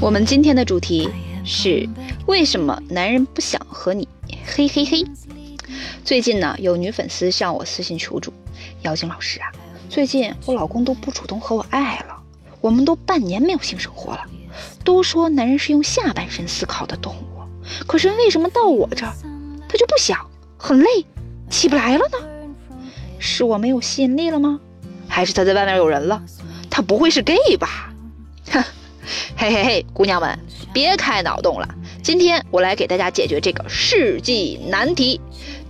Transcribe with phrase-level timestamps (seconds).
[0.00, 1.08] 我们今天的主题
[1.44, 1.88] 是
[2.26, 4.08] 为什么男人不想和你？
[4.44, 5.04] 嘿嘿嘿。
[6.04, 8.32] 最近呢，有女粉丝向我私信求助，
[8.82, 9.50] 妖精老师啊，
[9.88, 12.16] 最近我老公都不主动和我爱了，
[12.60, 14.26] 我们都半年没有性生活了。
[14.84, 17.24] 都说男人是用下半身思考的动物，
[17.86, 19.14] 可是为什么到我这儿，
[19.68, 20.18] 他就不想，
[20.58, 21.06] 很累，
[21.48, 22.18] 起不来了呢？
[23.18, 24.60] 是我没有吸引力了吗？
[25.08, 26.22] 还是他在外面有人了？
[26.68, 27.94] 他不会是 gay 吧？
[28.50, 28.62] 哼，
[29.36, 30.38] 嘿嘿嘿，姑娘们
[30.72, 31.68] 别开脑洞了，
[32.02, 35.20] 今天我来给大家解决这个世纪难题。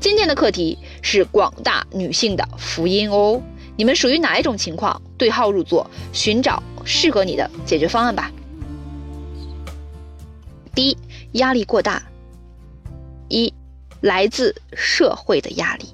[0.00, 3.40] 今天的课题是广大女性的福音哦，
[3.76, 5.00] 你们属于哪一种情况？
[5.16, 8.30] 对号入座，寻找适合你的解决方案吧。
[10.74, 10.98] 第一，
[11.32, 12.02] 压力过大。
[13.28, 13.52] 一，
[14.00, 15.86] 来自社会的压力。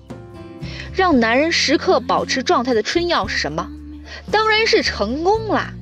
[0.93, 3.71] 让男人时刻保持状态的春药是什么？
[4.31, 5.73] 当然是成功啦。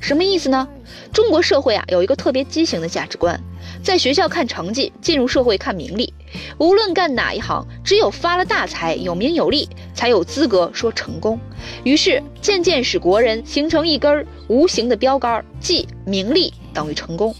[0.00, 0.66] 什么意思呢？
[1.12, 3.38] 中国社会啊有一个特别畸形的价值观，
[3.82, 6.12] 在学校看成绩，进入社会看名利。
[6.58, 11.38] 无论干哪一行，只有发了大财、有名有利，才有资格说成功。
[11.84, 17.34] 于是渐渐使国人形成一根无形的标杆，即名利等于成功。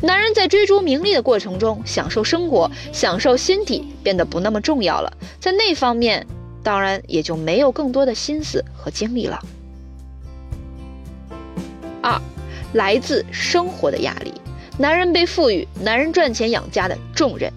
[0.00, 6.26] 男人在追逐名利的过程中，享受生活、享受心底变得不那么重要了，在那方面，
[6.62, 9.38] 当然也就没有更多的心思和精力了。
[12.72, 14.32] 来自生活的压力，
[14.78, 17.52] 男人被赋予男人赚钱养家的重任。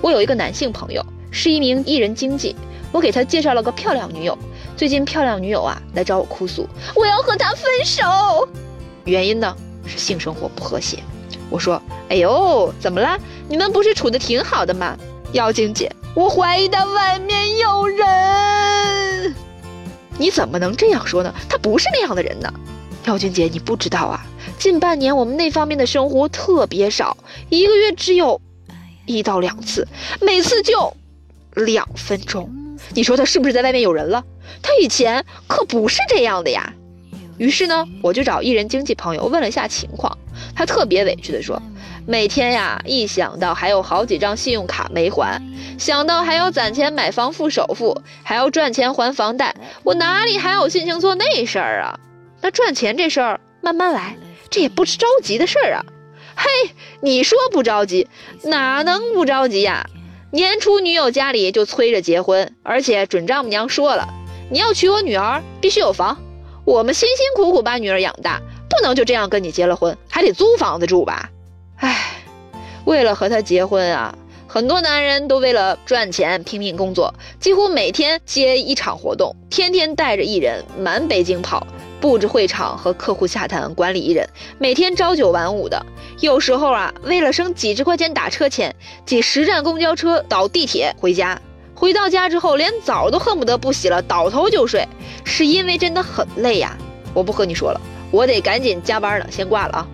[0.00, 2.54] 我有一个男性朋友，是一名艺人经纪，
[2.92, 4.36] 我给他介绍了个漂亮女友。
[4.76, 8.48] 最近漂亮女友啊来找我哭诉，我要和他分手，
[9.04, 10.98] 原因呢是性生活不和谐。
[11.48, 13.18] 我说：“哎呦，怎么了？
[13.48, 14.96] 你们不是处的挺好的吗？”
[15.32, 19.34] 妖精姐，我怀疑他外面有人。
[20.18, 21.34] 你怎么能这样说呢？
[21.48, 22.52] 他不是那样的人呢。
[23.06, 24.24] 妖精姐，你不知道啊，
[24.58, 27.16] 近半年我们那方面的生活特别少，
[27.48, 28.40] 一个月只有
[29.06, 29.86] 一到两次，
[30.20, 30.96] 每次就
[31.54, 32.48] 两分钟。
[32.94, 34.22] 你说他是不是在外面有人了？
[34.62, 36.72] 他以前可不是这样的呀。
[37.38, 40.16] 于是呢，我就找艺人经纪朋友问了一下情况。
[40.54, 41.60] 他特别委屈地说
[42.06, 45.42] ：“每天呀，一想到还有好几张信用卡没还，
[45.78, 51.98] 想到还要攒钱买房付首付，还要赚钱还房贷，我哪里还有心情做那事儿啊？
[52.42, 54.16] 那赚钱这事儿慢慢来，
[54.50, 55.86] 这也不是着急的事儿啊。
[56.34, 58.08] 嘿，你说不着急，
[58.42, 59.86] 哪能不着急呀？
[60.32, 64.08] 年初女友家里就催着结婚，而且准丈母娘说了，
[64.50, 66.18] 你要娶我女儿必须有房，
[66.64, 68.42] 我们辛辛苦苦把女儿养大。”
[68.74, 71.28] 不能就这样跟你结了婚，还得租房子住吧？
[71.76, 72.22] 唉，
[72.86, 74.16] 为了和他结婚啊，
[74.48, 81.66] 很多男人都为了赚钱拼命工作，几乎每天接一场活动，天天带着艺人满北京跑，
[82.02, 85.86] 布置会场和客户洽谈，管理艺人，每天朝九晚五的。
[86.18, 88.74] 有时候啊，为了省几十块钱打车钱，
[89.06, 91.40] 挤十站公交车倒地铁回家。
[91.76, 94.84] 回到家之后，连澡都恨不得不洗了，倒头就睡，
[95.22, 96.76] 是因为真的很累呀。
[97.14, 97.80] 我不和你说了。
[98.10, 99.86] 我得赶紧加班了，先挂了啊！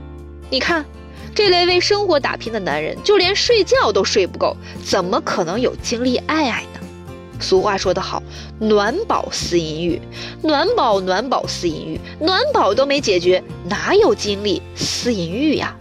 [0.48, 0.86] 你看，
[1.34, 6.80] 这类为生活打拼的男人，就连睡觉都睡不够，怎么可能有精力爱爱呢？
[7.38, 8.22] 俗话说得好，
[8.60, 10.00] 暖饱思淫欲，
[10.42, 15.76] 暖饱暖饱思淫欲，暖饱都没解决，哪有精力思淫欲呀？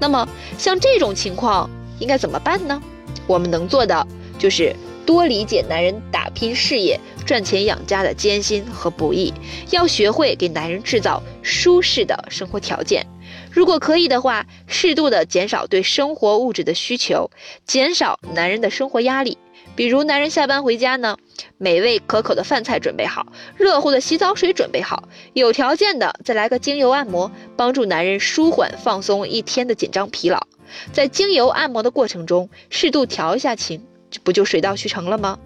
[0.00, 2.82] 那么像这种情况应该怎么办呢？
[3.26, 4.06] 我们能做的
[4.38, 4.74] 就是
[5.06, 6.98] 多理解男人打拼事业。
[7.24, 9.32] 赚钱养家的艰辛和不易，
[9.70, 13.06] 要学会给男人制造舒适的生活条件。
[13.48, 17.30] 如果可以的话，适度的减少对生活物质的需求，
[17.64, 19.38] 减少男人的生活压力。
[19.74, 21.16] 比如，男人下班回家呢，
[21.58, 30.46] 美味可口的饭菜准备好，热乎的洗澡水准备好，有条件的再来个精油按摩，帮助男人舒缓放松一天的紧张疲劳。
[30.92, 35.38] 在精油按摩的过程中，适度调一下情，这不就水到渠成了吗？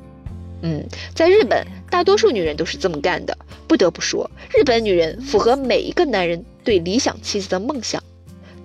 [0.63, 3.37] 嗯，在日本，大多数女人都是这么干的。
[3.69, 8.03] 不得不说，日本女人符合每一个男人对理想妻子的梦想。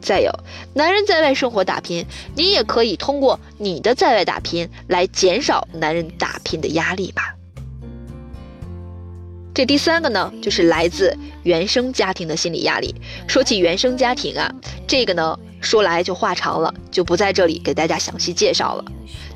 [0.01, 0.31] 再有，
[0.73, 2.05] 男人在外生活打拼，
[2.35, 7.35] 你也可以通过你的在外打拼来减少男人打拼的压力吧。
[9.53, 12.95] 这第三个呢，就是来自原生家庭的心理压力。
[13.27, 14.53] 说起原生家庭啊，
[14.87, 15.37] 这个呢。
[15.63, 18.85] 说来就话长了，就不在这里给大家详细介绍了。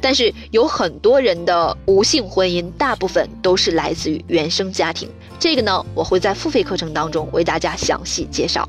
[0.01, 5.07] 但是有很多人的无性婚姻，大部分都是来自于原生家庭。
[5.39, 8.67] 这个呢，我会在付费课程当中为大家详细介绍。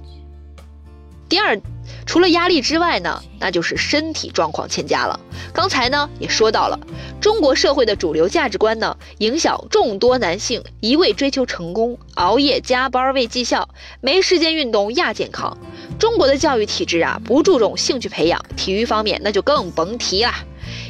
[1.31, 1.59] 第二
[2.07, 5.19] 除了压力之外呢，那就是身体状况欠佳了。
[5.53, 6.79] 刚才呢也说到了，
[7.21, 13.69] 中国社会的主流价值观呢，影响众多男性一味追求成功，熬夜加班为绩效，
[14.01, 15.57] 没时间运动亚健康。
[15.99, 20.33] 中国的教育体制啊，不注重兴趣培养，体育方面那就更甭提了。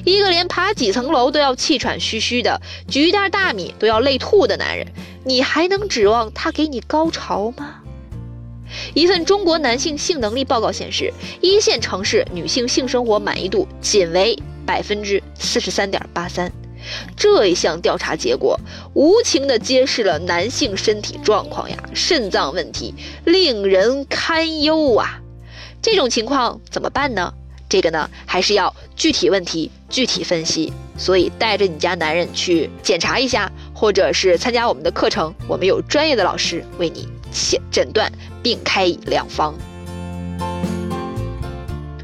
[0.04, 4.86] 一个连爬几层楼都要气喘吁吁的，举一袋大米都要累吐的男人，
[5.24, 7.76] 你还能指望他给你高潮吗？
[8.94, 16.50] 一份中国男性性能力报告显示，一线城市女性性生活满意度仅为百分之四十三点八三。
[17.16, 18.60] 这一项调查结果
[18.94, 25.20] 无情地揭示了男性身体状况呀，肾脏问题令人堪忧啊！
[25.82, 27.32] 这种情况怎么办呢？
[27.68, 30.72] 这个呢，还是要具体问题具体分析。
[30.98, 37.06] 所以带着你家男人去检查一下，或者是参加我们的课程，我们有专业的老师为你。
[37.36, 38.10] 诊诊断
[38.42, 39.54] 并开以良方。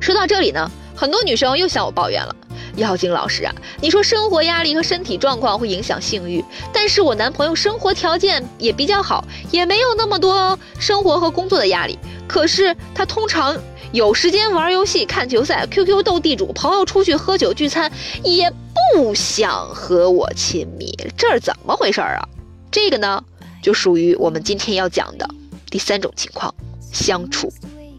[0.00, 2.34] 说到这里呢，很多女生又向我抱怨了
[2.76, 11.98] ：“妖精老师啊，你说生活压力和身体状况会影响性欲，但是我男朋友生活条件也比较好，也没有那么多生活和工作的压力。
[12.26, 13.56] 可是他通常
[13.92, 17.90] 有时间玩游戏、看球赛、QQ 斗地主，朋友出去喝酒聚餐，
[18.24, 18.52] 也
[18.94, 22.28] 不想和我亲密，这是怎么回事啊？
[22.70, 23.22] 这个呢？”
[23.62, 25.26] 就属于我们今天要讲的
[25.70, 26.54] 第三种情况，
[26.92, 27.50] 相处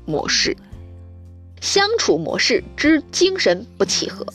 [0.05, 0.55] 模式。
[1.61, 4.25] 相处模式之精神不契合。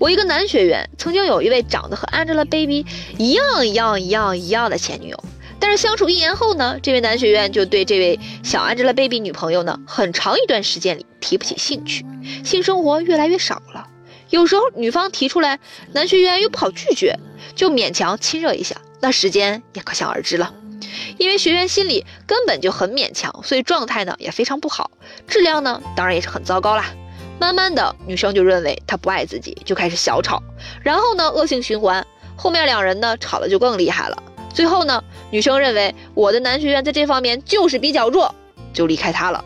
[0.00, 2.84] 我一个男学员曾经有一位长得和 Angelababy
[3.16, 5.24] 一样一样一样一样的前女友，
[5.60, 12.04] 但是相处一年后呢，这位男学员就对这位小 Angelababy 女朋友呢，很长一段时间里提不起兴趣，
[12.44, 13.88] 性生活越来越少了。
[14.30, 15.60] 有时候女方提出来，
[15.92, 17.16] 男学员又不好拒绝，
[17.54, 20.52] 就勉强亲热一下，那时间也可想而知了。
[21.18, 24.90] 因为学员心里根本就很勉强，所以状态呢也非常不好，
[25.26, 26.86] 质量呢当然也是很糟糕啦。
[27.40, 30.42] 慢慢的，女生就认为他不爱自己，就开始小吵，
[30.82, 32.06] 然后呢恶性循环，
[32.36, 34.22] 后面两人呢吵得就更厉害了。
[34.52, 38.32] 最后呢，女生认为我的男学员在这方面就是比较弱，
[38.72, 39.44] 就离开他了。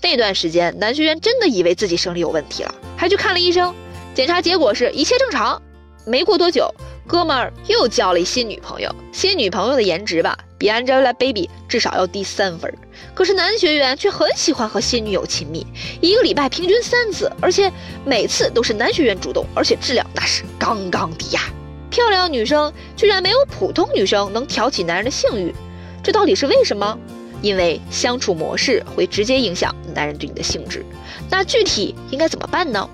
[0.00, 3.74] 那段时间，男学员真的以为自己生理有问题了，还去看了医生，
[4.14, 5.60] 检查结果是一切正常。
[6.06, 6.72] 没过多久，
[7.06, 10.36] 哥们儿又交了一新女朋友，新女朋友的颜值吧。
[10.58, 12.72] 比 Angelababy 至少要低三分，
[13.14, 15.66] 可是男学员却很喜欢和新女友亲密，
[16.00, 17.70] 一个礼拜平均三次，而且
[18.06, 21.42] 每次都是男学员主动，而且质量那是杠杠的呀！
[21.90, 25.54] 漂亮女生居然没有普通女生能挑起男人的性欲，
[26.02, 26.98] 这到底是为什么？
[27.42, 30.82] 因为相处模式会直接影响男人对你的性质。
[31.30, 32.88] 那具体应该怎么办呢？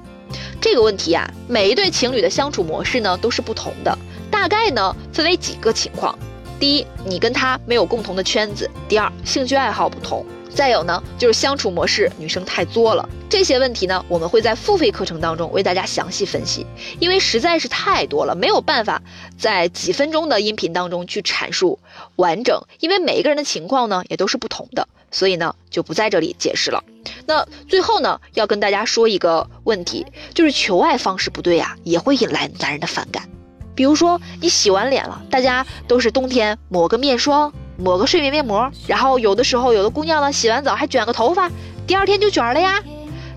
[0.60, 3.96] 这个问题啊，每一对情侣的相处模式呢都是不同的，
[4.30, 6.18] 大概呢分为几个情况。
[6.58, 13.08] 第一，你跟他没有共同的圈子；第二，兴趣爱好不同；再有呢，就是相处模式，女生太作了。
[13.28, 16.64] 这些问题呢，我们会在付费课程当中为大家详细分析，
[17.00, 19.02] 因为实在是太多了，没有办法
[19.36, 21.80] 在几分钟的音频当中去阐述
[22.16, 22.60] 完整。
[22.78, 26.82] 因为每一个人的情况呢，也都是不同的，所以呢，就不在这里解释了。
[27.26, 30.04] 那最后呢，要跟大家说一个问题，
[30.34, 33.28] 就是求爱方式不对呀，也会引来男人的反感。
[33.74, 41.50] 比如说你洗完脸了，大家都是冬天抹个面霜，抹个睡眠面膜，然后有的时候有的姑娘呢洗完澡还卷个头发，
[41.86, 42.82] 第二天就卷了呀。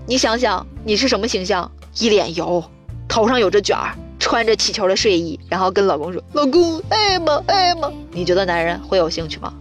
[0.06, 1.70] 你想想你是什么形象？
[1.98, 2.62] 一脸油，
[3.08, 9.54] 头上有着卷儿，穿着气球的睡衣，然后跟老公说：“老公爱吗爱吗？”你觉得男人会有兴趣吗？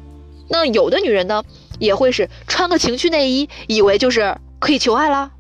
[0.50, 1.42] 那有的女人呢，
[1.80, 5.32] 也会是穿个情趣内衣，以为就是可以求爱了，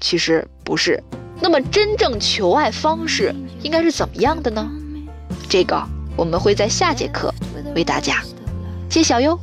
[0.00, 1.02] 其实不是。
[1.40, 4.68] 那么真正求爱方式应该是怎么样的呢？
[5.48, 5.82] 这个
[6.16, 7.32] 我们会在下节课
[7.74, 8.22] 为大家
[8.88, 9.38] 揭晓哟。